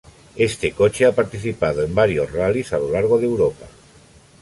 [0.49, 3.67] Este coche ha participado en varios rallyes a lo largo de Europa.